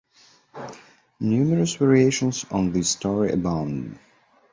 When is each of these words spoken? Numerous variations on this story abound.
Numerous 1.19 1.75
variations 1.75 2.43
on 2.49 2.71
this 2.71 2.89
story 2.89 3.33
abound. 3.33 3.99